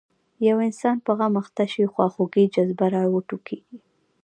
[0.47, 3.77] یو انسان په غم اخته شي خواخوږۍ جذبه راوټوکېږي.